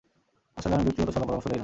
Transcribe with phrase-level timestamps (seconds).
[0.57, 1.59] আসলে, আমি ব্যক্তিগত শলাপরামর্শ দেই না।